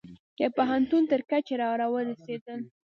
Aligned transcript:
د 0.39 0.41
پوهنتون 0.55 1.03
تر 1.11 1.21
کچې 1.29 1.55
را 1.61 1.67
ورسیدل 1.93 2.59